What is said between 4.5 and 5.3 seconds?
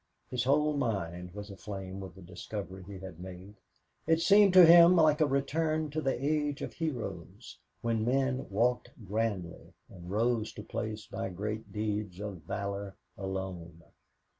to him like a